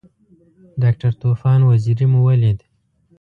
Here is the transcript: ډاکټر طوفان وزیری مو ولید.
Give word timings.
ډاکټر 0.81 1.11
طوفان 1.21 1.59
وزیری 1.69 2.05
مو 2.11 2.19
ولید. 2.27 2.59